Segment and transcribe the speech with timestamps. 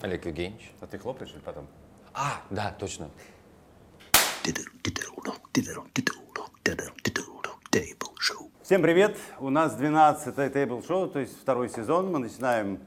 [0.00, 0.72] Олег Евгеньевич.
[0.80, 1.66] А ты хлопаешь или потом?
[2.14, 3.10] А, да, точно.
[8.62, 9.16] Всем привет!
[9.40, 12.12] У нас 12-й тейбл-шоу, то есть второй сезон.
[12.12, 12.80] Мы начинаем.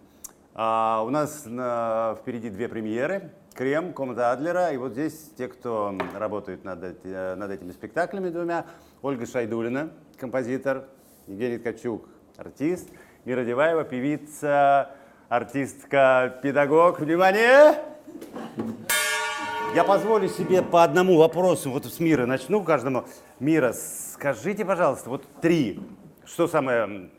[0.53, 3.31] А, у нас на- впереди две премьеры.
[3.53, 4.71] Крем, комната Адлера.
[4.71, 8.65] И вот здесь те, кто работают над, эти- э, над этими спектаклями двумя.
[9.01, 10.87] Ольга Шайдулина, композитор.
[11.27, 12.89] Евгений Ткачук, артист.
[13.23, 14.89] Мира Деваева, певица,
[15.29, 16.99] артистка, педагог.
[16.99, 17.75] Внимание!
[19.75, 23.05] Я позволю себе по одному вопросу, вот с Мира начну каждому.
[23.39, 25.79] Мира, скажите, пожалуйста, вот три,
[26.25, 27.11] что самое...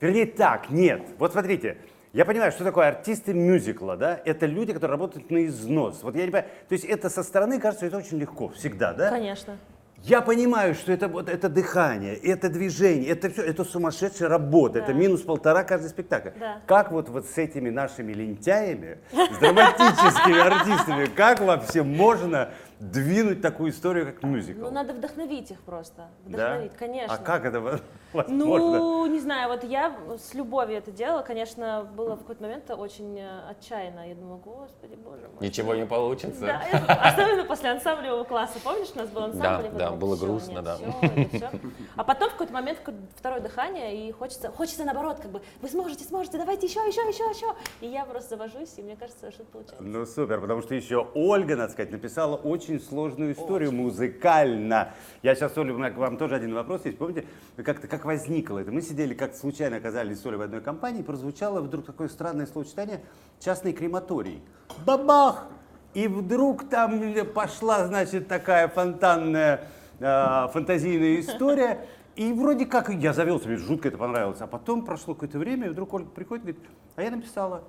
[0.00, 1.02] Вернее, так, нет.
[1.18, 1.78] Вот смотрите,
[2.12, 4.20] я понимаю, что такое артисты мюзикла, да?
[4.24, 6.02] Это люди, которые работают на износ.
[6.02, 9.10] Вот я не понимаю, то есть это со стороны кажется, это очень легко, всегда, да?
[9.10, 9.58] Конечно.
[10.02, 14.88] Я понимаю, что это вот это дыхание, это движение, это все, это сумасшедшая работа, это
[14.88, 14.92] Да.
[14.94, 16.30] минус полтора каждый спектакль.
[16.38, 16.60] Да.
[16.66, 22.48] Как вот, вот с этими нашими лентяями, с драматическими артистами, как вообще можно
[22.80, 24.62] двинуть такую историю, как мюзикл?
[24.62, 26.08] Ну, надо вдохновить их просто.
[26.24, 26.48] Да?
[26.48, 27.14] Вдохновить, конечно.
[27.14, 27.80] А как это во-
[28.12, 28.78] возможно?
[28.78, 33.18] Ну, не знаю, вот я с любовью это делала, конечно, было в какой-то момент очень
[33.18, 34.08] э, отчаянно.
[34.08, 35.46] Я думала, господи, боже мой.
[35.46, 36.40] Ничего не получится.
[36.40, 36.62] Да,
[37.04, 38.58] особенно после ансамблевого класса.
[38.64, 39.68] Помнишь, у нас был ансамбль?
[39.72, 40.78] Да, да, было «Всё, грустно, нет, да.
[41.02, 41.50] это всё».
[41.96, 42.78] А потом в какой-то момент
[43.14, 47.24] второе дыхание, и хочется, хочется наоборот, как бы, вы сможете, сможете, давайте еще, еще, еще,
[47.24, 47.54] еще.
[47.82, 49.82] И я просто завожусь, и мне кажется, что это получается.
[49.82, 54.92] Ну супер, потому что еще Ольга, надо сказать, написала очень сложную историю музыкально.
[55.22, 56.98] Я сейчас, Оля, у меня к вам тоже один вопрос есть.
[56.98, 57.26] Помните,
[57.56, 58.70] как-то как возникло это?
[58.70, 63.00] Мы сидели, как случайно оказались с Олей в одной компании, прозвучало вдруг такое странное словосочетание
[63.40, 64.40] «частный крематорий».
[64.86, 65.46] Бабах!
[65.94, 67.02] И вдруг там
[67.34, 71.84] пошла, значит, такая фонтанная, э, фантазийная история.
[72.14, 74.40] И вроде как я завел себе, жутко это понравилось.
[74.40, 77.64] А потом прошло какое-то время, и вдруг Ольга приходит и говорит, а я написала.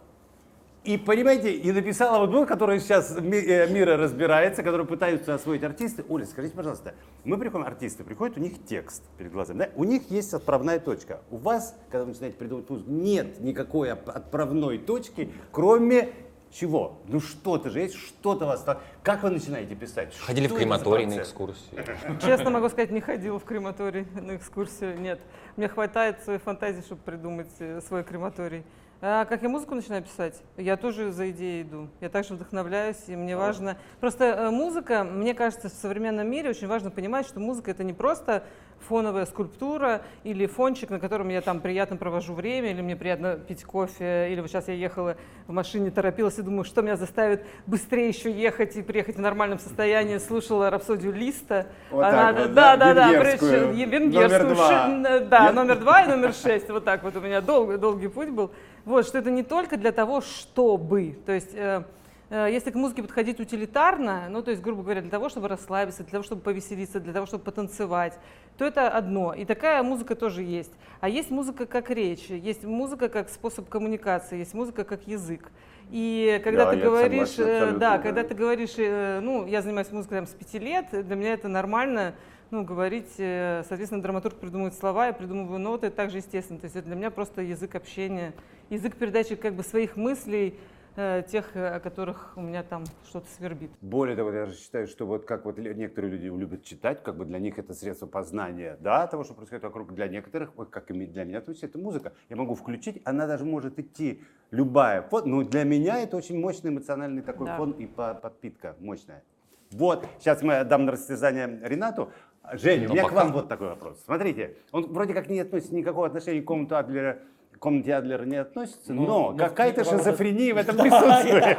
[0.84, 5.64] И понимаете, и написала вот ну, которая сейчас ми- э, мира разбирается, который пытаются освоить
[5.64, 6.04] артисты.
[6.10, 9.70] Оля, скажите, пожалуйста, мы приходим, артисты приходят, у них текст перед глазами, да?
[9.76, 11.22] у них есть отправная точка.
[11.30, 16.10] У вас, когда вы начинаете придумывать музыку, нет никакой отправной точки, кроме
[16.52, 16.98] чего?
[17.08, 18.64] Ну что-то же есть, что-то вас...
[18.64, 20.18] так- Как вы начинаете писать?
[20.18, 21.28] Ходили Что в крематорий на процесс?
[21.30, 21.86] экскурсию.
[22.20, 25.20] Честно могу сказать, не ходила в крематорий на экскурсию, нет.
[25.58, 28.64] Мне хватает своей фантазии, чтобы придумать э, свой крематорий.
[29.04, 31.88] А как я музыку начинаю писать, я тоже за идеей иду.
[32.02, 33.76] Я также вдохновляюсь, и мне важно...
[34.00, 37.94] Просто э, музыка, мне кажется, в современном мире очень важно понимать, что музыка— это не
[37.94, 38.44] просто
[38.88, 43.64] фоновая скульптура или фончик, на котором я там приятно провожу время, или мне приятно пить
[43.64, 45.16] кофе, или вот сейчас я ехала
[45.48, 49.60] в машине, торопилась и думаю, что меня заставит быстрее еще ехать и приехать в нормальном
[49.60, 51.68] состоянии, слушала рапсодию Листа.
[51.90, 55.20] Вот Она- так вот, да, да, да, да, венгерскую, е- венгерскую, номер два.
[55.20, 58.52] да, номер два и номер шесть, вот так вот у меня долгий, долгий путь был.
[58.86, 61.84] Вот, что это не только для того, чтобы, то есть э,
[62.32, 66.12] если к музыке подходить утилитарно, ну, то есть, грубо говоря, для того, чтобы расслабиться, для
[66.12, 68.18] того, чтобы повеселиться, для того, чтобы потанцевать,
[68.58, 69.34] то это одно.
[69.34, 70.72] И такая музыка тоже есть.
[71.02, 75.52] А есть музыка как речь, есть музыка как способ коммуникации, есть музыка как язык.
[75.90, 77.98] И когда Да, ты говоришь, согласен э, да, да.
[77.98, 81.50] когда ты говоришь, э, ну, я занимаюсь музыкой там, с пяти лет, для меня это
[81.50, 82.16] нормально,
[82.50, 86.60] ну, говорить, э, соответственно, драматург придумывает слова, я придумываю ноты, это также естественно.
[86.60, 88.34] То есть это для меня просто язык общения,
[88.70, 90.58] язык передачи как бы своих мыслей,
[90.96, 93.72] э, тех, э, о которых у меня там что-то свербит.
[93.82, 97.26] Более того, я же считаю, что вот как вот некоторые люди любят читать, как бы
[97.26, 99.94] для них это средство познания, да, того, что происходит вокруг.
[99.94, 102.14] Для некоторых, вот как и для меня, то есть это музыка.
[102.30, 105.08] Я могу включить, она даже может идти любая.
[105.12, 107.58] Вот, но для меня это очень мощный эмоциональный такой Да.
[107.58, 109.24] фон и по- подпитка мощная.
[109.72, 112.12] Вот, сейчас мы отдам на растерзание Ренату.
[112.54, 114.02] Женя, у Но меня к пока- вам вот такой вопрос.
[114.04, 118.36] Смотрите, он вроде как не относится никакого отношения к комнату Адлера, к комнате Адлера не
[118.38, 121.58] относится, Ну, но ну, какая-то в каком-то- шизофрения в этом присутствует.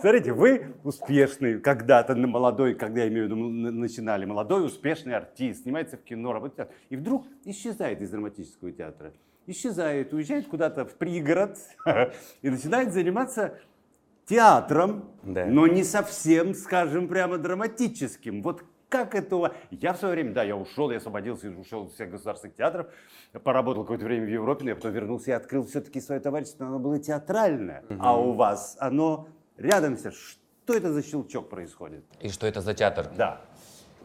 [0.00, 5.96] Смотрите, вы успешный когда-то молодой, когда я имею в виду, начинали, молодой успешный артист, снимается
[5.96, 9.12] в кино, работает и вдруг исчезает из драматического театра.
[9.46, 11.58] Исчезает, уезжает куда-то в пригород
[12.42, 13.54] и начинает заниматься
[14.26, 15.46] театром, Да.
[15.46, 18.42] но не совсем, скажем, прямо драматическим.
[18.42, 19.54] Вот как этого?
[19.70, 22.88] Я в свое время, да, я ушел, я освободился, и ушел из всех государственных театров,
[23.42, 26.70] поработал какое-то время в Европе, но я потом вернулся и открыл все-таки свое товарищество, но
[26.70, 27.84] оно было театральное.
[27.98, 30.10] А у вас оно рядом все.
[30.10, 32.04] Что это за щелчок происходит?
[32.20, 33.08] И что это за театр?
[33.16, 33.40] Да.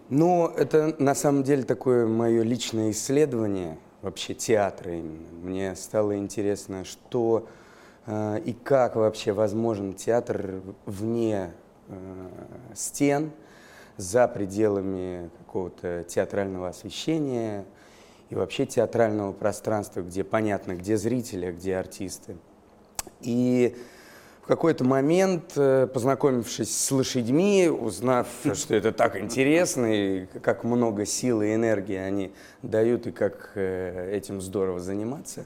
[0.10, 5.32] Ну, это на самом деле такое мое личное исследование вообще театра именно.
[5.42, 7.48] Мне стало интересно, что
[8.06, 11.52] э, и как вообще возможен театр вне
[11.88, 12.30] э,
[12.76, 13.32] стен,
[13.98, 17.66] за пределами какого-то театрального освещения.
[18.30, 22.38] и вообще театрального пространства, где понятно, где зрители, а где артисты.
[23.22, 23.76] И
[24.46, 31.04] в какой-то момент, э, познакомившись с лошадьми, узнав, что это так интересно, и как много
[31.06, 32.32] силы и энергии они
[32.62, 35.46] дают, и как э, этим здорово заниматься,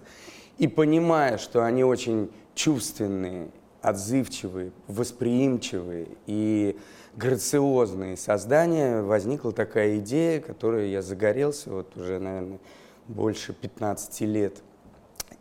[0.57, 6.78] и понимая, что они очень чувственные, отзывчивые, восприимчивые и
[7.15, 12.59] грациозные создания, возникла такая идея, которой я загорелся вот уже, наверное,
[13.07, 14.61] больше 15 лет.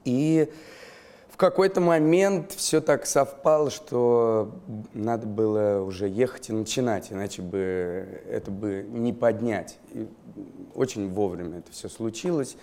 [0.05, 0.51] И
[1.31, 4.53] в какой-то момент все так совпало, что
[4.93, 9.79] надо было уже ехать и начинать, иначе бы это бы не поднять.
[9.93, 10.09] И
[10.75, 12.57] очень вовремя это все случилось.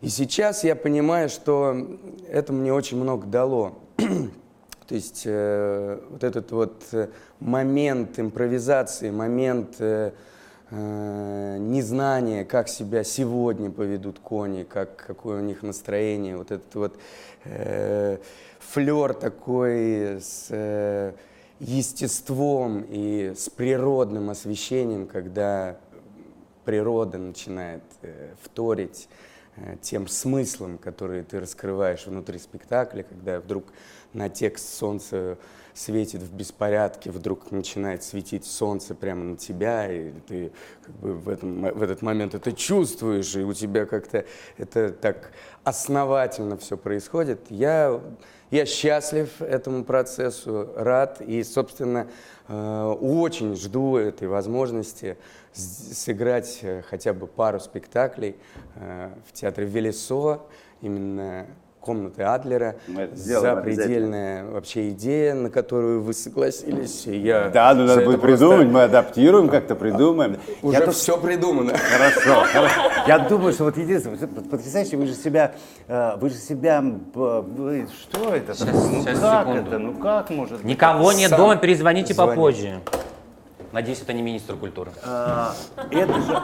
[0.00, 1.76] И сейчас я понимаю, что
[2.28, 3.78] это мне очень много дало.
[4.92, 7.08] То есть э, вот этот вот э,
[7.40, 10.12] момент импровизации, момент э,
[10.70, 16.98] э, незнания, как себя сегодня поведут кони, как, какое у них настроение, вот этот вот
[17.44, 18.18] э,
[18.58, 21.14] флер такой с э,
[21.58, 25.78] естеством и с природным освещением, когда
[26.66, 29.08] природа начинает э, вторить
[29.80, 33.64] тем смыслом, который ты раскрываешь внутри спектакля, когда вдруг
[34.12, 35.38] на текст солнце
[35.74, 40.52] светит в беспорядке, вдруг начинает светить солнце прямо на тебя, и ты
[40.82, 44.24] как бы в, этом, в этот момент это чувствуешь, и у тебя как-то
[44.58, 45.32] это так
[45.64, 47.40] основательно все происходит.
[47.48, 48.00] Я,
[48.52, 52.06] я счастлив этому процессу, рад, и, собственно,
[52.48, 55.16] э, очень жду этой возможности
[55.54, 58.36] сыграть э, хотя бы пару спектаклей
[58.76, 60.46] э, в театре Велесо,
[60.82, 61.46] именно
[61.82, 62.76] комнаты Адлера.
[62.86, 67.04] Мы это сделаем Запредельная вообще идея, на которую вы согласились.
[67.06, 70.38] Я Да, ну надо будет просто- придумать, мы адаптируем, как-то придумаем.
[70.62, 71.74] Уже Я тут- все придумано.
[71.76, 72.46] Хорошо.
[73.06, 75.52] Я думаю, что вот единственное, потрясающе, вы же себя,
[75.88, 76.82] э, вы же себя,
[77.14, 78.54] вы, что это?
[78.54, 79.68] Сейчас, ну сейчас, как секунду.
[79.68, 79.78] это?
[79.78, 80.64] Ну как может быть?
[80.64, 82.30] Никого нет Сам дома, перезвоните звони.
[82.30, 82.80] попозже.
[83.72, 84.90] Надеюсь, это не министр культуры.
[85.04, 85.54] А,
[85.90, 86.42] это же,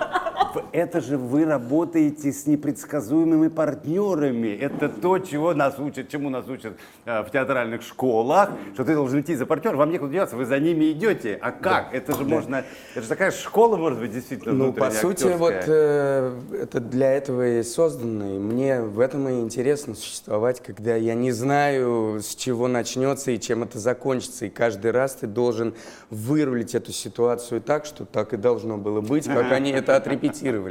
[0.79, 4.49] это же вы работаете с непредсказуемыми партнерами.
[4.49, 9.21] Это то, чего нас учат, чему нас учат э, в театральных школах, что ты должен
[9.21, 11.39] идти за партнером, вам некуда деваться, вы за ними идете.
[11.41, 11.93] А как?
[11.93, 12.65] Это же можно,
[12.95, 15.75] это же такая школа, может быть, действительно Ну, по сути, вот актерская.
[15.77, 18.37] э, это для этого и создано.
[18.37, 23.41] И мне в этом и интересно существовать, когда я не знаю, с чего начнется и
[23.41, 24.47] чем это закончится.
[24.47, 25.75] И каждый раз ты должен
[26.11, 30.68] вырулить эту ситуацию так, что так и должно было быть, как они это отрепетировали.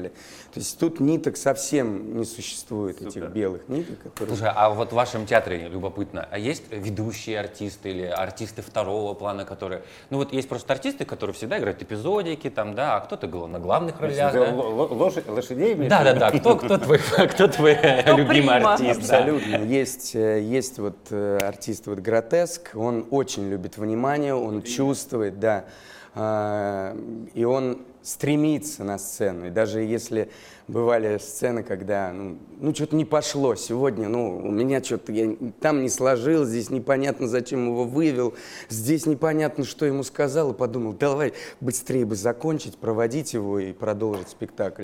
[0.53, 4.38] То есть тут ниток совсем не существует, этих белых ниток, которые...
[4.38, 9.45] Слушай, а вот в вашем театре любопытно, а есть ведущие артисты или артисты второго плана,
[9.45, 9.81] которые...
[10.09, 13.99] Ну вот есть просто артисты, которые всегда играют эпизодики, там, да, а кто-то на главных
[13.99, 14.53] ролях, да?
[14.53, 16.31] ло- ло- лошадь- лошадей Да, да, да.
[16.31, 17.00] Кто, кто твой,
[17.31, 18.73] кто твой любимый прима?
[18.73, 19.07] артист?
[19.07, 19.17] да?
[19.17, 19.55] Абсолютно.
[19.65, 25.65] Есть, э, есть вот э, артист вот Гротеск, он очень любит внимание, он чувствует, да,
[26.19, 26.97] А,
[27.33, 29.48] и он стремится на сцену.
[29.48, 30.30] И даже если
[30.69, 35.81] бывали сцены, когда, ну, ну что-то не пошло сегодня, ну, у меня что-то, я там
[35.81, 38.33] не сложилось, здесь непонятно, зачем его вывел,
[38.69, 44.30] здесь непонятно, что ему сказал, и подумал, давай быстрее бы закончить, проводить его и продолжить
[44.30, 44.83] спектакль.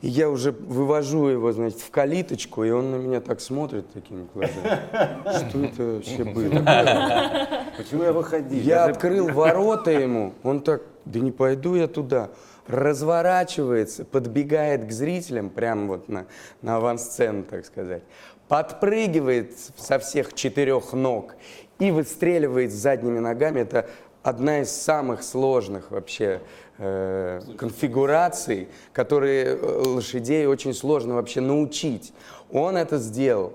[0.00, 4.28] И я уже вывожу его, значит, в калиточку, и он на меня так смотрит такими
[4.32, 5.48] глазами.
[5.48, 7.72] Что это вообще было?
[7.76, 8.60] Почему я выходил?
[8.60, 12.30] Я открыл ворота ему, он так, да не пойду я туда.
[12.70, 16.26] Разворачивается, подбегает к зрителям, прямо вот на,
[16.62, 18.02] на авансцену, так сказать.
[18.48, 21.34] Подпрыгивает со всех четырех ног
[21.78, 23.60] и выстреливает задними ногами.
[23.60, 23.88] Это
[24.22, 26.40] одна из самых сложных вообще
[26.78, 32.12] э, конфигураций, которые э, лошадей очень сложно вообще научить.
[32.50, 33.54] Он это сделал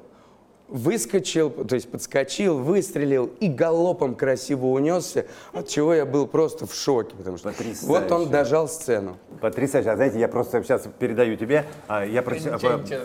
[0.67, 6.73] выскочил, то есть подскочил, выстрелил и галопом красиво унесся, от чего я был просто в
[6.73, 7.85] шоке, потому что Потрясающе.
[7.87, 9.17] вот он дожал сцену.
[9.41, 9.91] Потрясающе.
[9.91, 11.65] А знаете, я просто сейчас передаю тебе.
[11.87, 12.55] а, Я прочитал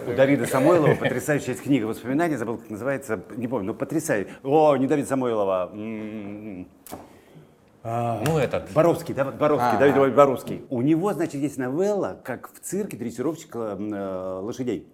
[0.09, 4.33] у Давида Самойлова потрясающая есть книга воспоминаний, забыл, как называется, не помню, но потрясающая.
[4.43, 5.71] О, не Давид Самойлова.
[5.73, 6.67] м,
[7.83, 8.71] Ну, этот.
[8.73, 10.65] Боровский, да, Боровский, Давид Львович Боровский.
[10.69, 14.87] У него, значит, есть новелла, как в цирке дрессировщик э, лошадей.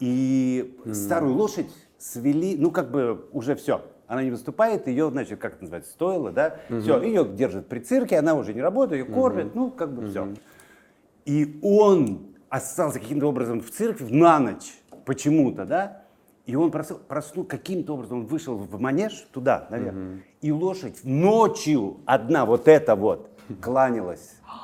[0.00, 1.70] И старую лошадь
[2.04, 3.82] свели, ну, как бы уже все.
[4.06, 6.56] Она не выступает, ее, значит, как это называется, стоило, да?
[6.82, 10.28] Все, ее держат при цирке, она уже не работает, ее кормят, ну, как бы все.
[11.24, 14.74] И он остался каким-то образом в церкви на ночь,
[15.06, 16.02] почему-то, да?
[16.44, 19.96] И он проснул, проснул каким-то образом, он вышел в манеж туда, наверх,
[20.42, 23.30] и лошадь ночью одна вот эта вот
[23.62, 24.36] кланялась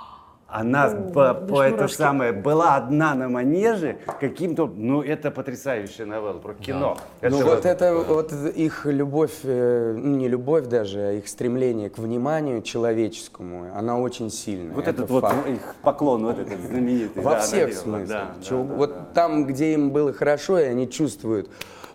[0.53, 6.07] Она О, по, даже по это самое была одна на манеже каким-то, ну это потрясающая
[6.07, 6.99] новелла про кино.
[7.21, 11.29] Это Ну вот- вот это вот их любовь, э, ну, не любовь даже, а их
[11.29, 14.75] стремление к вниманию человеческому, она очень сильная.
[14.75, 15.49] Вот это этот вот факт.
[15.49, 17.23] их поклон, вот этот знаменитый.
[17.23, 18.09] Во да, всех смыслах.
[18.09, 19.07] да, да, вот да.
[19.15, 21.49] там, где им было хорошо, и они чувствуют,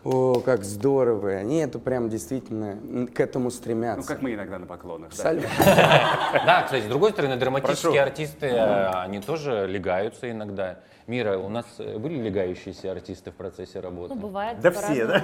[0.06, 4.02] о, как здорово, и они это прям действительно к этому стремятся.
[4.02, 5.10] Ну, как мы иногда на поклонах.
[5.10, 5.16] да.
[5.16, 5.50] Абсолютно.
[6.46, 10.78] Да, кстати, с другой стороны, драматические артисты, э, они тоже легаются иногда.
[11.08, 14.14] Мира, у нас э, были легающиеся артисты в процессе работы?
[14.14, 14.60] Ну, бывает.
[14.60, 15.24] Да все, да?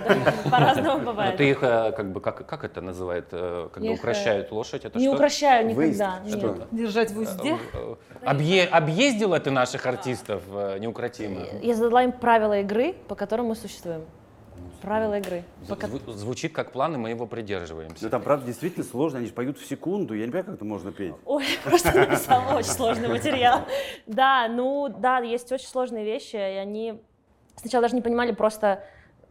[0.49, 1.37] По-разному Ну, бывает.
[1.37, 4.85] ты их э, как бы, как, как это называют, э, когда укращают лошадь?
[4.85, 5.15] Это Не что?
[5.15, 6.19] укращаю никогда.
[6.27, 6.67] Что?
[6.71, 7.57] Держать в узде.
[8.23, 10.41] Объе- объездила ты наших артистов
[10.79, 11.41] неукротимо?
[11.61, 14.01] Я задала им правила игры, по которым мы существуем.
[14.81, 15.43] Правила игры.
[15.67, 18.03] по ко- Зву- Звучит как план, и мы его придерживаемся.
[18.03, 20.13] Ну там, правда, действительно сложно, они же поют в секунду.
[20.15, 21.13] Я не понимаю, как это можно петь.
[21.25, 23.61] Ой, просто написала очень сложный материал.
[24.07, 27.01] Да, ну да, есть очень сложные вещи, и они
[27.55, 28.83] сначала даже не понимали просто,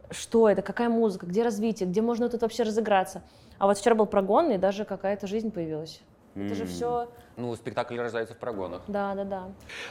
[0.09, 3.21] что это, какая музыка, где развитие, где можно тут вообще разыграться.
[3.57, 6.01] А вот вчера был прогон, и даже какая-то жизнь появилась.
[6.33, 8.81] Это же все, Ну, спектакль рождается в прогонах.
[8.87, 9.43] да, да, да.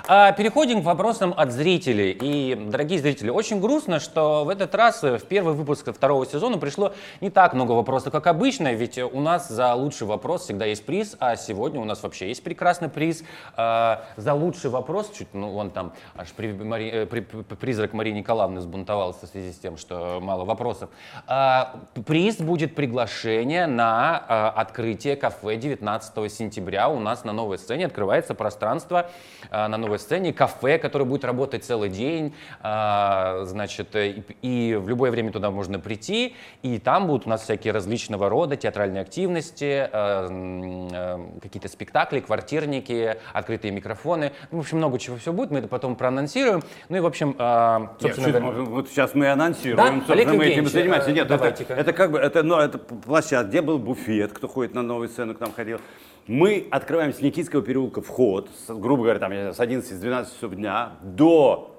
[0.07, 2.13] А, Переходим к вопросам от зрителей.
[2.21, 6.59] И, дорогие зрители, очень грустно, что в этот раз э, в первый выпуск второго сезона
[6.59, 10.67] пришло не так много вопросов, как обычно, ведь э, у нас за лучший вопрос всегда
[10.67, 13.25] есть приз, а сегодня у нас вообще есть прекрасный приз.
[13.57, 17.93] А, За лучший вопрос, чуть, ну, вон там аж при- Мари- э, при- при- призрак
[17.95, 20.91] Марии Николаевны сбунтовался в связи с тем, что мало вопросов.
[21.27, 21.75] А,
[22.07, 26.89] Приз будет приглашение на а, открытие кафе 19 сентября.
[26.89, 29.11] У нас на новой сцене открывается пространство
[29.51, 32.35] а, на новой сцене, кафе, которое будет работать целый день.
[32.63, 34.09] А, Значит, э,
[34.43, 36.35] и, и в любое время туда можно прийти.
[36.63, 43.17] И там будут у нас всякие различного рода театральные активности, э, э, какие-то спектакли, квартирники,
[43.33, 44.33] открытые микрофоны.
[44.51, 45.51] Ну, В общем, много чего все будет.
[45.51, 46.63] Мы это потом проанонсируем.
[46.89, 50.13] Ну и, в общем, Нет, собственно это говоря, вот сейчас мы анонсируем, Да?
[50.13, 51.11] Олег мы этим занимаемся.
[51.11, 54.75] э, Нет, это, это как бы, это, ну, это площадка, где был буфет, кто ходит
[54.75, 55.81] на новую сцену, к нам ходил.
[56.27, 60.55] Мы открываем с Никитского переулка вход, с- грубо говоря, там, с 11 с 12 часов
[60.55, 61.77] дня до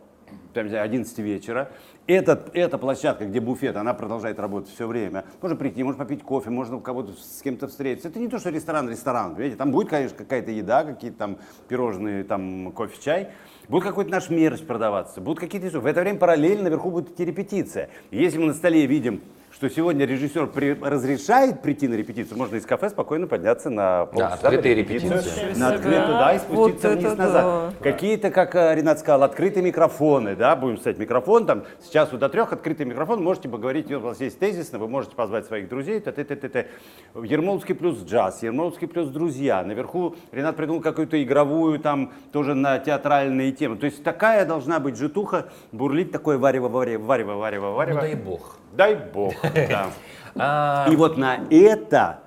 [0.53, 1.71] там, не знаю, 11 вечера.
[2.07, 5.25] Этот, эта площадка, где буфет, она продолжает работать все время.
[5.41, 8.09] Можно прийти, можно попить кофе, можно кого-то с кем-то встретиться.
[8.09, 9.55] Это не то, что ресторан, ресторан, понимаете?
[9.57, 13.29] Там будет, конечно, какая-то еда, какие-то там пирожные, там кофе, чай.
[13.69, 15.79] Будет какой-то наш мерч продаваться, будут какие-то...
[15.79, 17.89] В это время параллельно наверху будет репетиция.
[18.09, 19.21] Если мы на столе видим,
[19.51, 24.29] что сегодня режиссер при- разрешает прийти на репетицию, можно из кафе спокойно подняться на полчаса
[24.29, 25.59] на открытые репетиции.
[25.59, 27.43] На открытую, да, и спуститься Вот вниз назад.
[27.43, 27.73] да.
[27.83, 32.29] Какие-то, как э, Ренат сказал, открытые микрофоны, да, будем ставить микрофон, там, сейчас вот до
[32.29, 36.11] трех открытый микрофон, можете поговорить, у вас есть тезисно, вы можете позвать своих друзей, т
[36.11, 36.65] -т -т -т
[37.13, 37.25] -т.
[37.25, 43.51] Ермоловский плюс джаз, Ермоловский плюс друзья, наверху Ренат придумал какую-то игровую, там, тоже на театральные
[43.51, 47.95] темы, то есть такая должна быть житуха, бурлить такое варево, варево, варево, варево, варево.
[47.95, 48.60] ну дай бог.
[48.73, 49.87] Дай бог, да.
[50.35, 52.19] А, И вот на это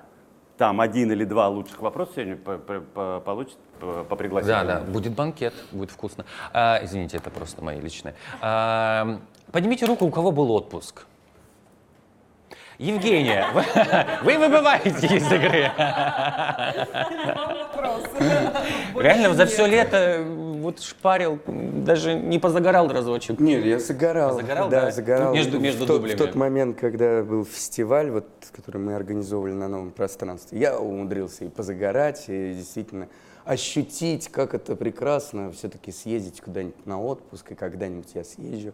[0.59, 4.67] там один или два лучших вопроса сегодня по- по- по- получит по, пригласительному.
[4.67, 6.23] Да, да, будет банкет, будет вкусно.
[6.53, 8.13] А, извините, это просто мои личные.
[8.41, 9.19] А,
[9.51, 11.07] поднимите руку, у кого был отпуск.
[12.77, 13.63] Евгения, вы,
[14.23, 15.71] вы выбываете из игры.
[18.95, 20.23] Реально за все лето
[20.65, 23.39] вот шпарил, даже не позагорал разочек.
[23.39, 24.35] Нет, я загорал.
[24.35, 24.85] Загорал, да?
[24.85, 24.91] да?
[24.91, 25.33] загорал.
[25.33, 26.15] Между- между в, тот, дублями.
[26.15, 31.45] в тот момент, когда был фестиваль, вот, который мы организовывали на новом пространстве, я умудрился
[31.45, 33.07] и позагорать, и действительно
[33.45, 38.73] ощутить, как это прекрасно, все-таки съездить куда-нибудь на отпуск, и когда-нибудь я съезжу.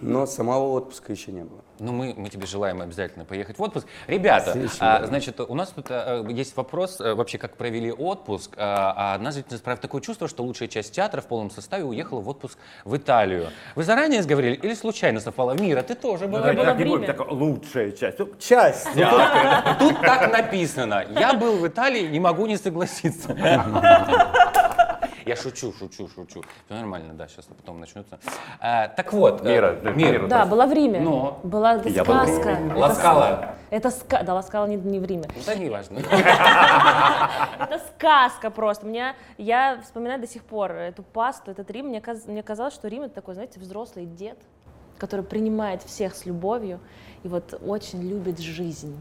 [0.00, 1.64] Но самого отпуска еще не было.
[1.78, 3.86] Ну, мы, мы тебе желаем обязательно поехать в отпуск.
[4.06, 8.52] Ребята, а, значит, у нас тут а, есть вопрос, а, вообще, как провели отпуск.
[8.56, 12.20] А, а одна зрительница справила такое чувство, что лучшая часть театра в полном составе уехала
[12.20, 13.48] в отпуск в Италию.
[13.74, 15.52] Вы заранее сговорили или случайно совпало?
[15.52, 16.52] Мира, ты тоже была.
[16.52, 18.18] Было так не будем, так, лучшая часть.
[18.18, 19.76] Ну, Часть театра.
[19.78, 21.04] Тут так написано.
[21.18, 23.34] Я был в Италии, не могу не согласиться.
[25.24, 26.42] Я шучу, шучу, шучу.
[26.66, 28.18] Все нормально, да, сейчас потом начнется.
[28.60, 30.26] А, так вот, э, Мира, да, Мир, Мира.
[30.28, 31.00] Да, была в Риме.
[31.00, 31.40] Но.
[31.42, 32.50] Была Я был в сказка.
[32.50, 32.70] Риме.
[32.70, 33.22] Это Ласкала.
[33.24, 34.22] ска- Это ска...
[34.22, 35.24] Да, Ласкала не, не в Риме.
[35.34, 35.98] Ну, да, не важно.
[37.58, 38.86] Это сказка просто.
[38.86, 41.86] Меня, я вспоминаю до сих пор эту пасту, этот Рим.
[41.88, 44.38] Мне, каз- мне казалось, что Рим это такой, знаете, взрослый дед,
[44.98, 46.80] который принимает всех с любовью
[47.22, 48.98] и вот очень любит жизнь.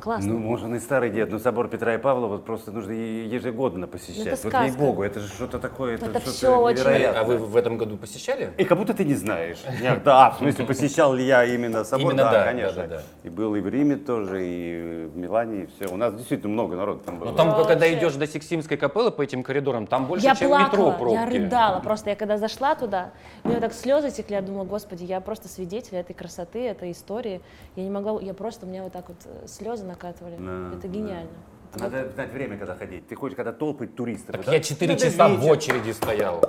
[0.00, 0.32] Классно.
[0.32, 3.86] Ну, может, он и старый дед, но собор Петра и Павла вот просто нужно ежегодно
[3.86, 4.26] посещать.
[4.26, 7.20] Это вот ей-богу, это же что-то такое, это, Это что-то всё очень- невероятное.
[7.20, 8.52] А вы в этом году посещали?
[8.58, 9.58] И как будто ты не знаешь.
[9.80, 12.12] Я, да, в смысле, посещал ли я именно собор?
[12.12, 12.82] Именно да, конечно.
[12.82, 13.02] да, да, да.
[13.22, 15.92] И был и в Риме тоже, и в Милане, и все.
[15.92, 17.30] У нас действительно много народу там было.
[17.30, 20.48] Ну там, Да, когда идешь до Сикстимской капеллы по этим коридорам, там больше, я чем
[20.48, 21.14] плакала, метро пробки.
[21.14, 21.80] я рыдала.
[21.80, 23.12] Просто я когда зашла туда,
[23.44, 27.40] у меня так слезы текли, я думала, господи, я просто свидетель этой красоты, этой истории.
[27.76, 29.46] Я не могла, я просто, у меня вот так вот э,
[29.84, 30.36] слезы накатывали.
[30.38, 31.30] Да, Это гениально.
[31.74, 33.06] Это Надо знать время, когда ходить.
[33.08, 34.36] Ты хочешь, когда толпы туристов.
[34.36, 34.52] Так да?
[34.52, 36.42] я 4 Надо часа в очереди стоял.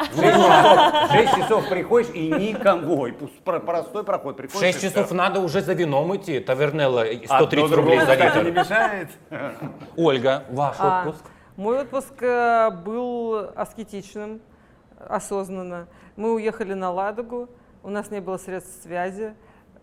[0.10, 3.06] Шесть часов, шесть часов приходишь и никого.
[3.08, 3.12] И
[3.44, 4.36] простой проход.
[4.38, 5.14] Приходишь 6 и часов всё.
[5.14, 6.40] надо уже за вином идти.
[6.40, 8.58] Тавернелла и Одно 130 другому, рублей за кстати, не литр.
[8.60, 9.08] мешает.
[9.96, 11.24] Ольга, ваш А, отпуск.
[11.56, 14.40] Мой отпуск э, был аскетичным,
[14.98, 15.86] осознанно.
[16.16, 17.50] Мы уехали на Ладогу,
[17.82, 19.34] у нас не было средств связи,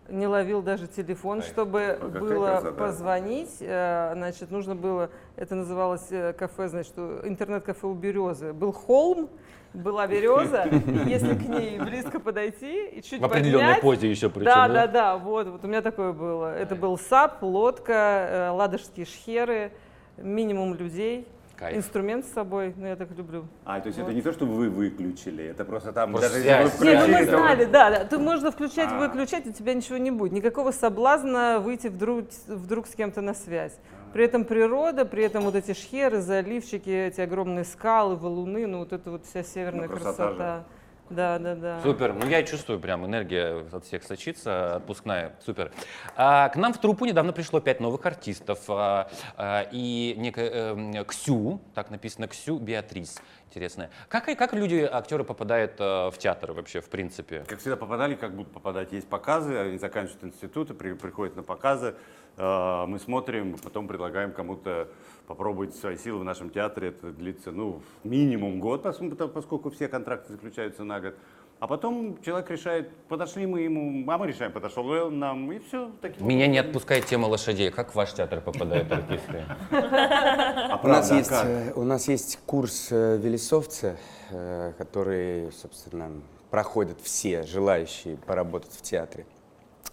[0.08, 2.72] не ловил даже телефон, чтобы было красота.
[2.72, 3.56] позвонить.
[3.60, 8.52] Э, Значит, нужно было, это называлось э, кафе, значит, интернет-кафе у Березы.
[8.52, 9.28] Был холм,
[9.74, 14.30] была береза, и если к ней близко подойти и чуть В определенной поднять, позе еще
[14.30, 14.46] причем.
[14.46, 16.56] да, да, да, вот, вот у меня такое было.
[16.56, 19.72] Это был САП, лодка, э, ладожские шхеры,
[20.16, 21.76] минимум людей, Кайф.
[21.76, 23.46] инструмент с собой, ну я так люблю.
[23.64, 26.64] А, то есть это не то, чтобы вы выключили, это просто там Просто даже связь.
[26.72, 28.98] если вы Не, ну включили, мы то- знали, да, да, ты можно включать, А.
[29.00, 30.32] выключать, у тебя ничего не будет.
[30.32, 33.76] Никакого соблазна выйти вдруг, вдруг с кем-то на связь.
[34.12, 38.92] При этом природа, при этом вот эти шхеры, заливчики, эти огромные скалы, валуны, ну вот
[38.92, 40.64] это вот вся северная Ну, красота красота.
[41.10, 41.80] Да, да, да.
[41.82, 42.12] Супер.
[42.12, 45.34] Ну, я чувствую прям, энергия от всех сочится, отпускная.
[45.44, 45.72] Супер.
[46.16, 48.60] А, к нам в труппу недавно пришло пять новых артистов.
[48.68, 53.16] а, а, и некая эм, Ксю, так написано Ксю Беатрис.
[53.48, 53.90] Интересная.
[54.08, 57.44] Как, и- как люди, актеры попадают э, в театр вообще, в принципе?
[57.48, 58.92] Как всегда попадали, как будут попадать.
[58.92, 61.94] Есть показы, они заканчивают институты, при- приходят на показы.
[62.38, 64.88] Э, Мы смотрим, потом предлагаем кому-то
[65.26, 66.88] попробовать свои силы в нашем театре.
[66.88, 71.14] Это длится, ну, минимум год, потому- поскольку все контракты заключаются на год.
[71.60, 75.90] А потом человек решает, подошли мы ему, а мы решаем, подошел он нам, и все.
[76.00, 76.70] Таким Меня не образом.
[76.70, 77.70] отпускает тема лошадей.
[77.72, 79.44] Как в ваш театр попадают артисты?
[79.72, 83.96] А У нас, есть, э, у нас есть курс э, велесовца,
[84.30, 86.12] э, который, собственно,
[86.50, 89.26] проходят все желающие поработать в театре.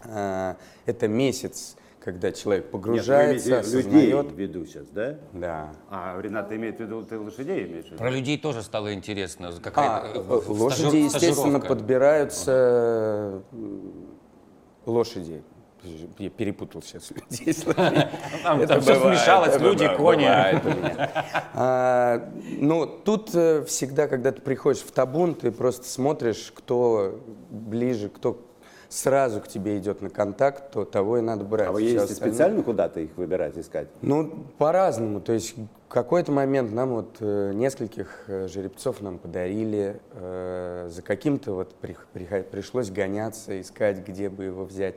[0.04, 1.76] Это месяц,
[2.06, 3.82] когда человек Нет, вы погружается, имеете людей
[4.14, 4.32] осознает.
[4.32, 5.16] в виду сейчас, да?
[5.34, 5.72] Да.
[5.90, 7.98] А Рената имеет в виду, ты лошадей имеешь в виду?
[7.98, 9.48] Про людей тоже стало интересно.
[9.50, 11.68] А, Какая-то, э, э, лошади, естественно, стажировка.
[11.68, 13.92] подбираются м,
[14.86, 15.42] лошади.
[16.20, 17.52] Я перепутал сейчас людей.
[17.54, 18.08] с лошадьми.
[18.44, 20.74] Там, Это там все бывает, смешалось, это люди, бывает, кони.
[20.76, 21.10] бывает.
[21.56, 28.10] А, Ну, тут э, всегда, когда ты приходишь в табун, ты просто смотришь, кто ближе,
[28.10, 28.40] кто
[29.00, 31.68] сразу к тебе идет на контакт, то того и надо брать.
[31.68, 33.88] А вы ездите остальное- специально куда-то их выбирать, искать?
[34.02, 35.20] Ну, по-разному.
[35.20, 40.00] То есть в какой-то момент нам вот э, нескольких э, жеребцов нам подарили.
[40.14, 44.96] э, за каким-то вот при- прихо- пришлось гоняться, искать, где бы его взять.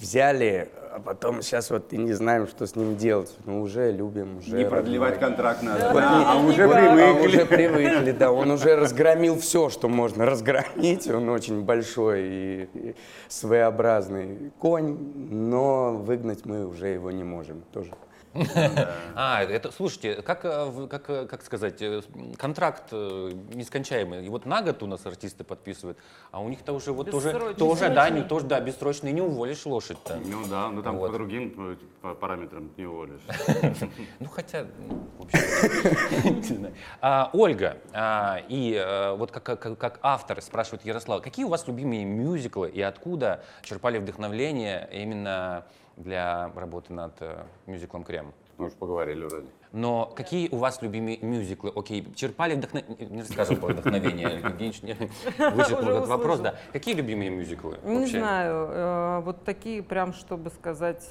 [0.00, 3.36] Взяли, а потом сейчас вот и не знаем, что с ним делать.
[3.44, 4.56] Но уже любим, уже...
[4.56, 5.28] Не продлевать родной.
[5.28, 5.80] контракт надо.
[5.80, 6.92] Да, Да, а уже надо.
[6.92, 7.26] А привыкли.
[7.28, 8.32] уже привыкли, да.
[8.32, 11.06] Он уже разгромил все, что можно разгромить.
[11.08, 12.94] Он очень большой и, и
[13.28, 17.92] своеобразный конь, но выгнать мы уже его не можем тоже.
[19.14, 22.00] А, это, слушайте, как, э, как, э, как сказать, э,
[22.38, 24.24] контракт нескончаемый.
[24.24, 25.98] И вот на год у нас артисты подписывают,
[26.30, 30.18] а у них-то уже вот тоже, тоже, да, не, тоже, да, бессрочный, не уволишь лошадь-то.
[30.24, 31.08] Ну да, ну там Вот.
[31.08, 31.76] по другим
[32.20, 33.20] параметрам не уволишь.
[34.18, 36.72] Ну, хотя, ну, в общем.
[37.00, 42.04] А, Ольга, а, и вот как, как, как автор спрашивает Ярослав, какие у вас любимые
[42.04, 45.64] мюзиклы и откуда черпали вдохновление именно
[45.96, 48.32] для работы над э, мюзиклом «Крем»?
[48.58, 49.46] Мы уж поговорили вроде.
[49.72, 51.72] Но какие у вас любимые мюзиклы?
[51.74, 54.28] Окей, черпали вдохновение, не расскажем про вдохновение,
[55.38, 56.56] вычеркнул Уже этот вопрос, да.
[56.72, 57.78] Какие любимые мюзиклы?
[57.84, 61.08] Не знаю, э, вот такие прям, чтобы сказать,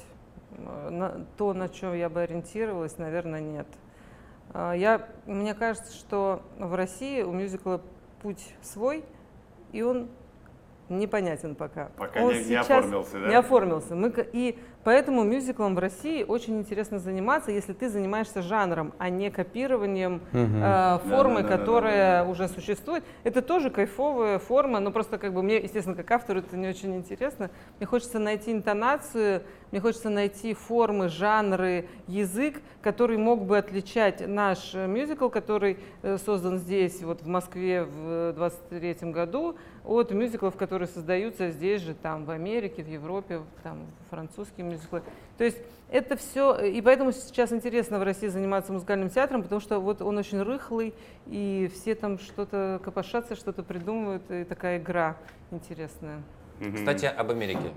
[0.52, 3.66] э, то, на чем я бы ориентировалась, наверное, нет.
[4.52, 7.80] Я, мне кажется, что в России у мюзикла
[8.20, 9.04] путь свой,
[9.70, 10.08] и он
[10.90, 11.90] непонятен пока.
[11.96, 13.28] Пока Он не- не оформился, да?
[13.28, 13.94] Не оформился.
[13.94, 19.30] Мы, и поэтому мюзиклом в России очень интересно заниматься, если ты занимаешься жанром, а не
[19.30, 21.56] копированием э, формы, Да-да-да-да-да-да.
[21.58, 23.04] которая уже существует.
[23.24, 26.96] Это тоже кайфовая форма, но просто как бы мне, естественно, как автору это не очень
[26.96, 27.50] интересно.
[27.78, 34.74] Мне хочется найти интонацию, Мне хочется найти формы, жанры, язык, который мог бы отличать наш
[34.74, 40.88] э, мюзикл, который э, создан здесь, вот в Москве в 23 году, от мюзиклов, которые
[40.88, 45.02] создаются здесь же, там, в Америке, в Европе, там, французские мюзиклы.
[45.38, 49.78] То есть это все, и поэтому сейчас интересно в России заниматься музыкальным театром, потому что
[49.78, 50.94] вот он очень рыхлый,
[51.26, 55.16] и все там что-то копошатся, что-то придумывают, и такая игра
[55.52, 56.22] интересная.
[56.74, 57.72] Кстати, об Америке.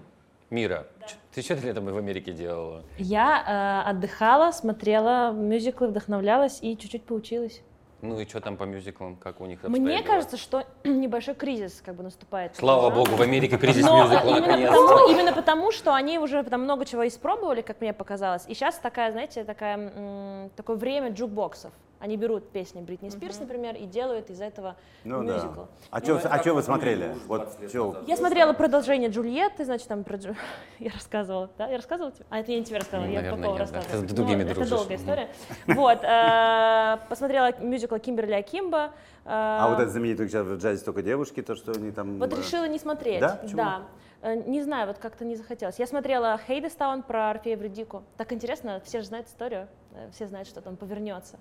[0.54, 2.84] Мира, ч- ты что ты летом в Америке делала?
[3.00, 7.64] Я э, отдыхала, смотрела мюзиклы, вдохновлялась и чуть-чуть поучилась.
[8.04, 11.96] Ну и что там по мюзиклам, как у них Мне кажется, что небольшой кризис как
[11.96, 12.56] бы наступает.
[12.56, 12.96] Слава Да.
[12.98, 16.86] богу, в Америке кризис Но мюзикла именно потому, именно потому, что они уже там много
[16.86, 18.44] чего испробовали, как мне показалось.
[18.48, 21.74] И сейчас такая, знаете, такая, такое время джукбоксов.
[22.04, 25.62] Они берут песни Бритни Спирс, например, и делают из этого Ну мюзикл.
[25.62, 25.68] да.
[25.90, 27.16] А что а чё вы смотрели?
[27.28, 27.96] Вот чё?
[28.08, 30.36] Я смотрела продолжение Джульетты, значит, там про Джу-
[30.80, 31.70] Я рассказывала, да?
[31.70, 32.26] Я рассказывала тебе?
[32.30, 33.58] А, это я не тебе рассказывала, Ну, я наверное, да.
[33.58, 34.02] рассказывала.
[34.02, 35.30] Ты с другими Ну, Это долгая история.
[35.68, 36.00] Вот.
[36.04, 38.92] э, Посмотрела мюзикл Кимберли Акимба.
[39.24, 42.20] А вот это знаменитое сейчас в джазе только девушки, то, что они там...
[42.20, 43.22] Вот решила не смотреть.
[43.22, 43.40] Да?
[43.42, 43.56] Почему?
[43.58, 43.82] Да.
[44.24, 45.80] Э, Не знаю, вот как-то не захотелось.
[45.80, 48.04] Я смотрела Хейдестаун про Орфея Вредику.
[48.18, 51.40] Так интересно, все же знают историю, э, все знают, что там повернется.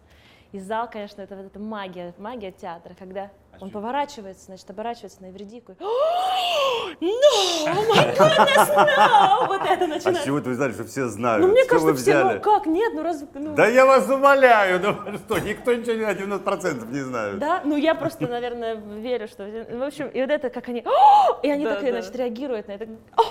[0.53, 5.27] И зал, конечно, это, вот эта магия, магия театра, когда он поворачивается, значит, оборачивается на
[5.27, 5.73] Евредику.
[5.73, 7.07] и,
[7.67, 7.75] No!
[7.89, 9.47] My goodness, no!
[9.47, 10.25] Вот это А с начинается.
[10.25, 11.43] чего вы знали, что все знают?
[11.47, 13.25] Ну, мне вы кажется, все, ну как, нет, ну раз...
[13.35, 17.39] ну, Да я вас умоляю, ну что, никто ничего не на 90% не знает.
[17.39, 19.45] Да, ну я просто, наверное, верю, что...
[19.45, 20.85] В общем, и вот это, как они...
[21.43, 21.91] И они Да, так, да.
[21.93, 22.89] значит, реагируют на это.
[23.17, 23.23] О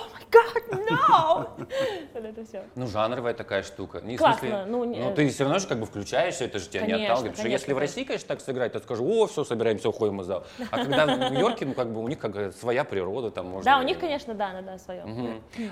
[2.14, 2.62] Вот это все.
[2.74, 4.00] Ну, жанровая такая штука.
[4.02, 6.68] Не, Классно, смысле, ну, не- ну, ты все равно же как бы включаешься, это же
[6.68, 7.32] тебя не Конечно, отталкивает.
[7.36, 10.26] Потому что если в России, конечно, так сыграть, то скажу, о, все, собираемся, уходим из
[10.26, 10.44] зала.
[10.70, 13.64] А когда в Нью-Йорке, ну, как бы у них как своя природа, там можно...
[13.64, 15.04] Да, у них, конечно, да, да, да, свое.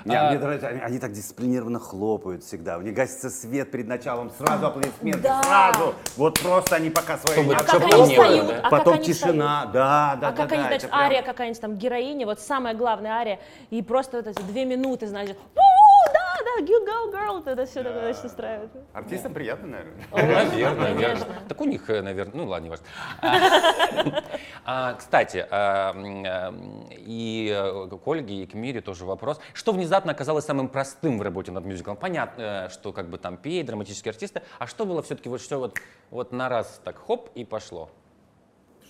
[0.05, 2.79] Не, А- мне нравится, они, они так дисциплинированно хлопают всегда.
[2.79, 5.42] У них гасится свет перед началом, сразу аплодисменты, Да.
[5.42, 5.94] сразу.
[6.16, 8.46] Вот просто они пока свои Чтобы- не А как они не встают?
[8.48, 8.59] да?
[8.59, 9.72] А как Потом они тишина, встают?
[9.72, 12.74] да, да, А да, как да, они, значит, прям- ария какая-нибудь там, героиня, вот самая
[12.74, 13.38] главная ария,
[13.70, 17.66] и просто вот эти две минуты, значит, «У, да, да, you go, girl, вот это
[17.66, 18.70] все такое, значит, устраивает.
[18.92, 20.04] Артистам приятно, наверное.
[20.12, 21.08] Наверное, наверное.
[21.08, 21.26] Конечно.
[21.48, 22.86] Так у них, наверное, ну ладно, не важно.
[24.64, 26.54] А, Кстати, а, а,
[26.90, 29.40] и э, к Ольге, и к Мире тоже вопрос.
[29.54, 31.96] Что внезапно оказалось самым простым в работе над мюзиклом?
[31.96, 35.58] Понятно, э, что как бы там петь, драматические артисты, а что было все-таки вот все
[35.58, 35.78] вот,
[36.10, 37.90] вот на раз так хоп и пошло?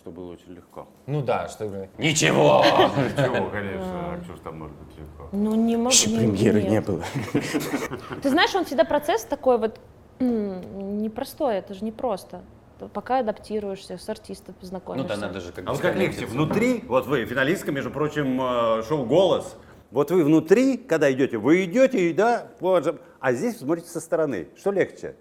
[0.01, 0.89] Что было очень легко.
[1.07, 1.67] Ну да, что
[1.99, 2.65] Ничего!
[3.17, 5.29] Чего, конечно, а что ж там может быть легко?
[5.33, 5.91] Ну, не могу.
[5.91, 7.05] Еще не- премьеры не было.
[8.23, 9.79] Ты знаешь, он всегда процесс такой вот
[10.19, 12.41] непростой, это же непросто.
[12.95, 15.09] Пока адаптируешься, с артистом Ну познакомишься.
[15.09, 18.83] да, надо же как А вот как легче, внутри, вот вы, финалистка, между прочим, э,
[18.89, 19.55] шоу «Голос»,
[19.91, 24.01] вот вы внутри, когда идете, вы идете, и да, вот же, а здесь смотрите со
[24.01, 24.49] стороны.
[24.57, 25.15] Что легче?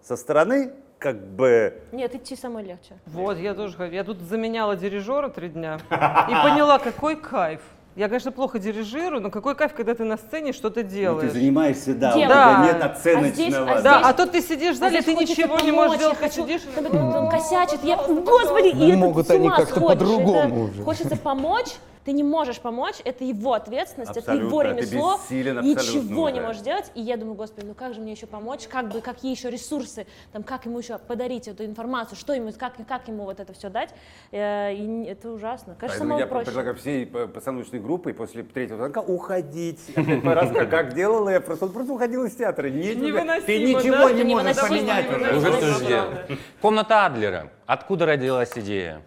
[0.00, 2.94] Со стороны, как бы, Нет, идти самой легче.
[3.06, 3.92] Вот, я тоже хочу.
[3.92, 7.60] Я тут заменяла дирижера три дня и поняла, какой кайф.
[7.96, 11.32] Я, конечно, плохо дирижирую, но какой кайф, когда ты на сцене что-то ну, ты делаешь.
[11.32, 12.30] занимаешься, да, у Делаешь.
[12.32, 12.86] тебя нет Да.
[12.86, 13.26] оценочного.
[13.26, 15.72] А здесь- а Да, здесь- а тут ты сидишь в зале, А ты ничего не
[15.72, 16.62] можешь помочь, делать, ты хочу, сидишь.
[16.76, 20.82] он косячит, я, господи, и Ну, это могут они как-то по-другому уже.
[20.84, 21.74] Хочется помочь,
[22.08, 26.30] ты не можешь помочь, это его ответственность, это Абсолютно, его ты ремесло, бессилен абсолютно ничего
[26.30, 29.02] не можешь делать, и я думаю, господи, ну как же мне еще помочь, как бы,
[29.02, 33.24] какие еще ресурсы, там, как ему еще подарить эту информацию, что ему, как, как ему
[33.24, 33.90] вот это все дать,
[34.30, 36.46] Э, и это ужасно, кажется, Поэтому самого я проще.
[36.46, 39.80] предлагаю всей постановочной группой после третьего звонка уходить.
[40.24, 42.70] Раз, как- делала я, просто, он просто уходил из театра.
[42.70, 46.38] Ты ничего не Это можешь поменять уже.
[46.62, 47.50] Комната Адлера.
[47.66, 49.02] Откуда родилась идея?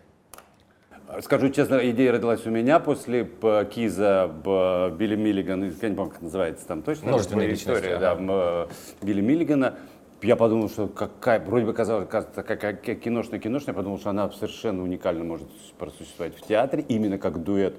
[1.19, 3.29] Скажу честно, идея родилась у меня после
[3.73, 7.09] Киза Б- Билли Миллиган, я не помню, как называется там точно.
[7.09, 8.67] Множественные Такая личности, история, да, э,
[9.05, 9.75] Билли Миллигана.
[10.21, 14.83] Я подумал, что какая, вроде бы казалось, какая киношная киношная, я подумал, что она совершенно
[14.83, 17.75] уникально может просуществовать в театре, именно как дуэт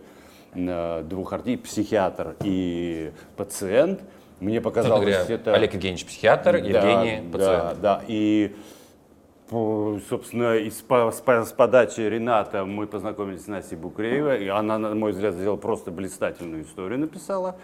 [0.54, 4.00] э, двух артистов, психиатр и пациент.
[4.40, 5.54] Мне показалось говоря, это...
[5.54, 7.80] Олег Евгеньевич психиатр, Евгений да, пациент.
[7.80, 8.54] Да, да, и
[10.08, 14.94] собственно, из, с, по- с подачи Рената мы познакомились с Настей Букреевой, и она, на
[14.94, 17.56] мой взгляд, сделала просто блистательную историю, написала,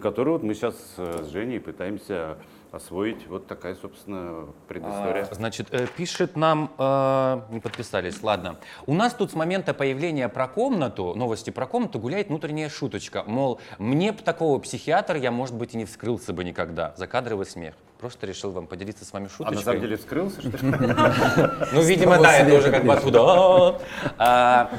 [0.00, 2.36] которую вот мы сейчас с Женей пытаемся
[2.72, 3.26] освоить.
[3.28, 5.26] Вот такая, собственно, предыстория.
[5.30, 8.56] Значит, э, пишет нам, э, не подписались, ладно.
[8.86, 13.24] У нас тут с момента появления про комнату, новости про комнату, гуляет внутренняя шуточка.
[13.26, 16.94] Мол, мне б такого психиатра я, может быть, и не вскрылся бы никогда.
[16.96, 17.74] Закадровый смех.
[18.00, 19.56] Просто решил вам поделиться с вами А шуточкой.
[19.56, 20.56] на самом деле вскрылся, что ли?
[21.74, 23.78] Ну, видимо, да, это уже как бы оттуда.
[24.16, 24.70] А,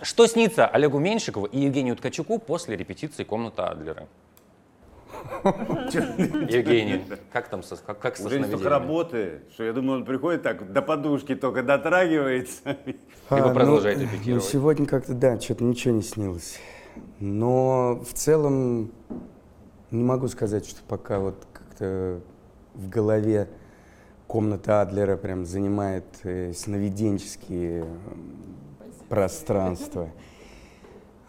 [0.00, 4.08] Что снится Олегу Меньшикову и Евгению Ткачуку после репетиции комната Адлера?
[5.44, 10.42] Евгений, как там со, как, как со Уже столько работы, что я думаю, он приходит
[10.42, 12.78] так, до подушки только дотрагивается.
[12.86, 14.42] Либо А, продолжает ну, репетировать.
[14.44, 16.58] Ну, сегодня как-то, да, что-то ничего не снилось.
[17.20, 18.90] Но в целом
[19.90, 22.20] не могу сказать, что пока вот как-то
[22.74, 23.48] в голове
[24.26, 27.84] комната Адлера прям занимает э, сновиденческие
[29.08, 30.08] пространства.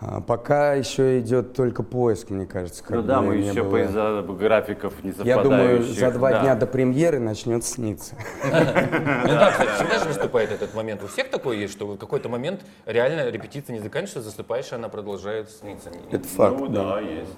[0.07, 2.83] А пока еще идет только поиск, мне кажется.
[2.83, 3.71] как Ну да, мы еще было.
[3.71, 5.99] по из-за графиков не Я думаю, совпадающих.
[5.99, 6.41] за два да.
[6.41, 8.15] дня до премьеры начнет сниться.
[8.45, 11.01] Ну да, кстати, всегда же наступает этот момент.
[11.03, 14.89] У всех такое есть, что в какой-то момент реально репетиция не заканчивается, засыпаешь, и она
[14.89, 15.89] продолжает сниться.
[16.11, 16.59] Это факт.
[16.59, 17.31] Ну да, есть.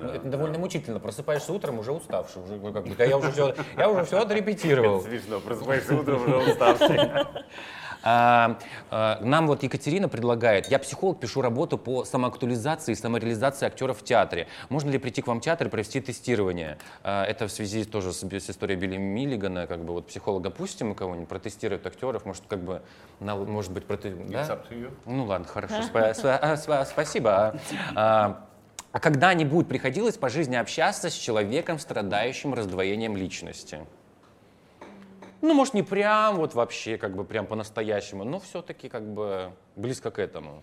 [0.00, 0.98] Ну, Это довольно мучительно.
[0.98, 5.02] Просыпаешься утром уже уставший, уже как бы, да я уже все, я уже все отрепетировал.
[5.02, 6.98] Смешно, просыпаешься утром уже уставший.
[8.02, 8.58] А,
[8.90, 14.04] а, нам вот Екатерина предлагает, я психолог, пишу работу по самоактуализации и самореализации актеров в
[14.04, 14.46] театре.
[14.68, 16.78] Можно ли прийти к вам в театр и провести тестирование?
[17.02, 20.94] А, это в связи тоже с, с историей Билли Миллигана, как бы вот психолога пустим
[20.94, 22.82] кого-нибудь, протестирует актеров, может как бы,
[23.20, 24.10] на- может быть, проте...
[24.10, 24.44] да?
[25.06, 27.30] Ну ладно, хорошо, спа- спа- а, спа- спасибо.
[27.36, 27.54] А,
[27.94, 28.44] а,
[28.92, 33.80] а когда-нибудь приходилось по жизни общаться с человеком, страдающим раздвоением личности?
[35.40, 40.10] Ну, может, не прям вот вообще, как бы прям по-настоящему, но все-таки как бы близко
[40.10, 40.62] к этому.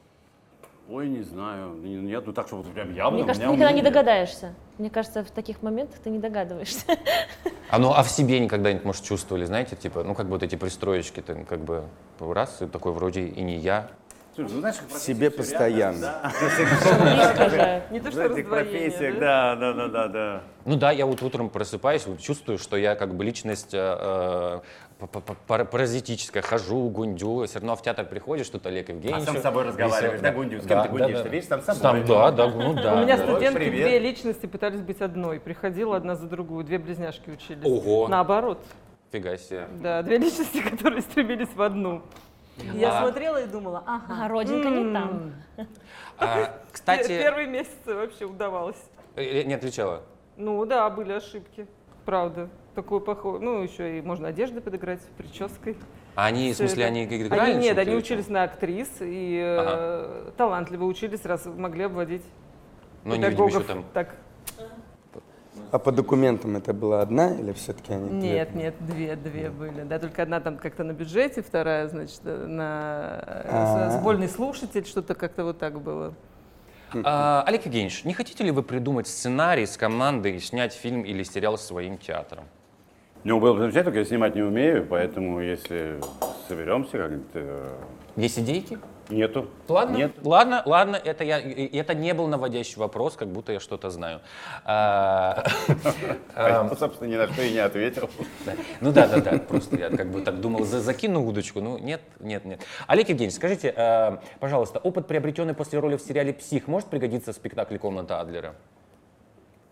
[0.89, 1.73] Ой, не знаю.
[1.75, 4.53] Не- Нет, ну так, что вот прям явно Мне у кажется, ты никогда не догадаешься.
[4.77, 6.85] Мне кажется, в таких моментах ты не догадываешься.
[7.67, 10.55] А ну, а в себе никогда-нибудь, может, чувствовали, знаете, типа, ну, как бы вот эти
[10.55, 11.85] пристроечки, ты как бы
[12.19, 13.89] раз, и такой вроде и не я.
[14.35, 16.31] Слушай, ну знаешь, В себе постоянно.
[17.49, 17.83] Же.
[17.89, 19.55] Не то, что профессиях, да?
[19.55, 20.43] да, да, да, да, да.
[20.65, 24.61] Ну да, я вот утром просыпаюсь, вот чувствую, что я как бы личность э,
[24.99, 25.05] э,
[25.47, 29.23] паразитическая, хожу, гундю, все равно в театр приходишь, тут Олег Евгеньевич.
[29.23, 30.61] А сам с собой разговариваешь, да, гундю?
[30.61, 31.21] С кем ты гундишь?
[31.21, 32.03] Ты видишь, сам с собой.
[32.03, 32.95] Да, да, ну да.
[32.95, 33.23] У меня да.
[33.23, 33.87] студентки привет.
[33.87, 35.39] две личности пытались быть одной.
[35.39, 37.63] Приходила одна за другую, две близняшки учились.
[37.63, 38.09] Ого.
[38.09, 38.59] Наоборот.
[39.13, 39.67] Фига себе.
[39.81, 42.01] Да, две личности, которые стремились в одну.
[42.57, 43.01] Я А.
[43.01, 44.27] смотрела и думала, ага.
[44.27, 45.33] родинка не там.
[46.17, 48.81] А, кстати, Первые месяцы вообще удавалось.
[49.15, 50.03] э, не отвечала.
[50.37, 51.67] Ну да, были ошибки.
[52.05, 52.49] Правда.
[52.75, 53.41] Такой похож.
[53.41, 55.77] Ну, еще и можно одежды подыграть, прической.
[56.15, 56.87] А они, в смысле, это.
[56.93, 57.51] они играли?
[57.51, 62.23] Они, нет, они или учились на актрис и э, талантливо учились, раз могли обводить
[63.03, 63.85] Ну, не, видимо, еще там.
[63.93, 64.15] Так,
[65.71, 68.29] А по документам это была одна или все-таки они две?
[68.33, 69.83] нет, нет, две, две были.
[69.83, 73.89] Да, только одна там как-то на бюджете, вторая, значит, на э, А.
[73.99, 76.13] с- вольный слушатель, что-то как-то вот так было.
[77.03, 81.23] А, Олег Евгеньевич, не хотите ли вы придумать сценарий с командой и снять фильм или
[81.23, 82.45] сериал своим театром?
[83.25, 85.99] Ну, было бы замечательно, только я снимать не умею, поэтому если
[86.47, 87.25] соберемся как-нибудь...
[87.33, 87.73] э,
[88.15, 88.77] Есть идейки?
[89.09, 89.47] Нету.
[89.67, 90.11] Ладно, Нет.
[90.23, 94.21] ладно, ладно, это, я, это не был наводящий вопрос, как будто я что-то знаю.
[94.65, 95.43] А,
[96.35, 98.09] Поэтому, собственно, ни на что и не ответил.
[98.81, 102.01] Ну да, да, да, просто я как бы так думал, за- закину удочку, ну нет,
[102.19, 102.61] нет, нет.
[102.87, 107.35] Олег Евгеньевич, скажите, э, пожалуйста, опыт, приобретенный после роли в сериале «Псих», может пригодиться в
[107.35, 108.55] спектакле «Комната Адлера»?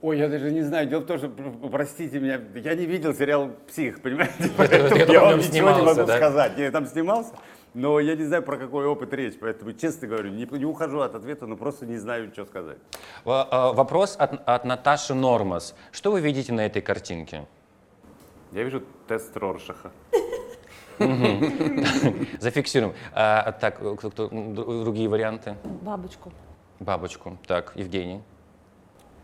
[0.02, 0.86] Ой, я даже не знаю.
[0.88, 4.34] Дело в том, что, пр- простите меня, я не видел сериал «Псих», понимаете?
[4.40, 6.18] я Поэтому я вам ничего не могу да?
[6.18, 6.52] сказать.
[6.58, 7.32] Я там снимался,
[7.74, 9.38] но я не знаю, про какой опыт речь.
[9.40, 12.78] Поэтому, честно говорю, не, не ухожу от ответа, но просто не знаю, что сказать.
[13.26, 15.76] Э, Вопрос от, от Наташи Нормас.
[15.92, 17.48] Что вы видите на этой картинке?
[18.52, 19.92] Я вижу тест Роршаха.
[22.40, 22.94] Зафиксируем.
[23.14, 24.30] А, так, кто, кто-
[24.84, 25.56] другие варианты?
[25.82, 26.32] Бабочку.
[26.80, 27.38] Бабочку.
[27.48, 28.22] Так, Евгений.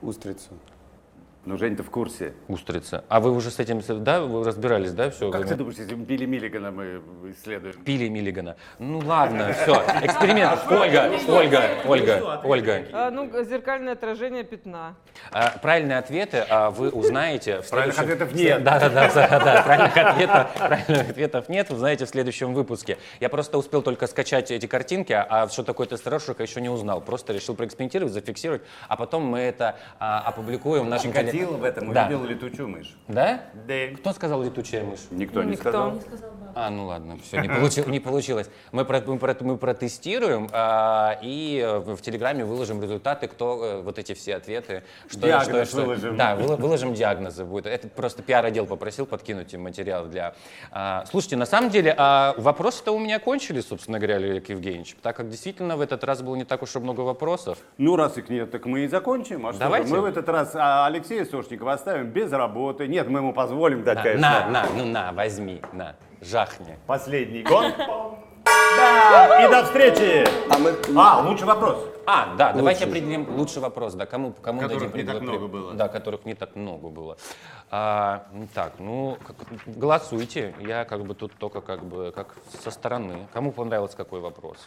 [0.02, 0.50] Устрицу.
[1.46, 2.34] Ну, Жень-то в курсе.
[2.50, 3.06] Устрица.
[3.08, 5.32] А вы уже с этим, да, вы разбирались, да, все?
[5.32, 7.76] Как ты думаешь, если Билли Миллигана мы исследуем?
[7.86, 8.58] Пили Миллигана.
[8.78, 10.60] Ну ладно, все, эксперимент.
[10.70, 12.86] Ольга, Ольга, Ольга, Ольга.
[12.92, 14.96] А, ну, зеркальное отражение пятна.
[15.32, 18.64] А, правильные ответы а, вы узнаете в Правильных следующем- ответов нет.
[18.64, 22.98] Да, да, да, да, да, правильных ответов, правильных ответов нет, узнаете в следующем выпуске.
[23.22, 27.00] Я просто успел только скачать эти картинки, а что такое тест Роршаха еще не узнал.
[27.00, 31.29] Просто решил проэкспериментировать, зафиксировать, а потом мы это а, опубликуем в нашем канале.
[31.32, 32.06] Чикатило в этом Да.
[32.08, 32.96] увидел летучую мышь.
[33.08, 33.42] Да?
[33.68, 33.74] Да.
[33.98, 35.00] Кто сказал летучая мышь?
[35.12, 35.62] Никто не Никто.
[35.70, 36.00] сказал.
[36.56, 38.50] А, ну ладно, все, не, получи- не получилось.
[38.72, 43.82] Мы, про- мы, про- мы протестируем а, и э, в Телеграме выложим результаты, кто э,
[43.82, 44.84] вот эти все ответы.
[45.08, 46.18] Что, Диагноз выложим.
[46.18, 47.46] Да, выложим диагнозы.
[47.46, 47.68] Будет.
[47.68, 50.34] Это просто пиар-отдел попросил подкинуть им материал для...
[50.72, 55.16] а, слушайте, на самом деле а, вопросы-то у меня кончились, собственно говоря, Олег Евгеньевич, так
[55.16, 57.60] как действительно в этот раз было не так уж и много вопросов.
[57.78, 59.46] Ну, раз их нет, так мы и закончим.
[59.46, 59.94] А что Давайте.
[59.94, 60.88] мы в этот раз а,
[61.20, 62.88] Алексея Сошникова оставим без работы.
[62.88, 66.78] Нет, мы ему позволим дать, На, конечно, на, на, ну на, возьми, на, жахни.
[66.88, 67.74] последний гон.
[68.46, 70.26] Да, и до встречи.
[70.50, 70.74] А мы...
[70.98, 71.86] А, лучший вопрос.
[72.06, 73.02] А, да, давайте Лучший.
[73.02, 75.74] определим лучший вопрос, да, кому, кому Которых дадим не так много было.
[75.74, 77.18] Да, которых не так много было.
[77.70, 79.36] А, ну так, ну, как-
[79.76, 83.28] голосуйте, я как бы тут только как бы как со стороны.
[83.34, 84.58] Кому понравился какой вопрос?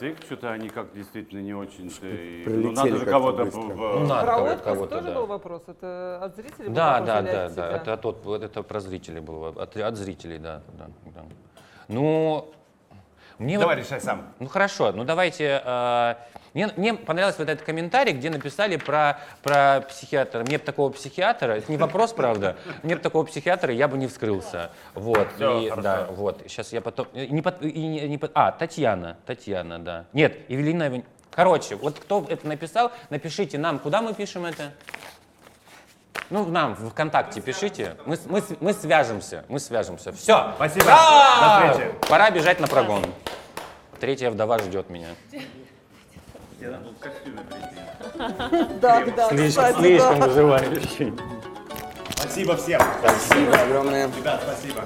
[0.00, 1.84] Ты что-то они как действительно не очень.
[1.84, 3.44] Ну, прилетели надо же кого-то.
[3.44, 5.14] Ну, надо Про кого- отпуск кого-то, тоже да.
[5.14, 5.62] был вопрос?
[5.66, 9.50] Это от зрителей был Да, да, да, да, это, от, вот это про зрителей было,
[9.50, 11.24] от, от зрителей, да, да, да.
[11.88, 12.50] Ну,
[13.40, 14.32] мне вот- Давай решай сам.
[14.38, 15.60] Ну хорошо, ну давайте.
[15.64, 16.14] э,
[16.52, 20.40] мне, мне понравился вот этот комментарий, где написали про, про психиатра.
[20.44, 24.06] Мне бы такого психиатра, это не вопрос, правда, мне бы такого психиатра я бы не
[24.08, 24.70] вскрылся.
[24.94, 25.82] Вот, Всё, и, хорошо.
[25.82, 26.42] да, вот.
[26.46, 27.06] Сейчас я потом.
[27.14, 30.04] и Не, под- и не- не под- а, Татьяна, Татьяна, да.
[30.12, 31.02] Нет, Евелина.
[31.32, 34.72] Короче, вот кто это написал, напишите нам, куда мы пишем это?
[36.30, 37.96] Ну, нам в ВКонтакте пишите.
[38.06, 39.44] Мы, мы, мы свяжемся.
[39.48, 40.12] Мы свяжемся.
[40.12, 40.52] Все.
[40.56, 40.86] Спасибо.
[40.86, 41.94] До встречи.
[42.08, 43.04] Пора бежать на прогон.
[43.98, 45.08] Третья вдова ждет меня.
[48.80, 50.28] Да, да, кстати, да.
[52.16, 52.80] Спасибо всем.
[53.00, 54.08] Спасибо огромное.
[54.08, 54.84] Ребят, спасибо.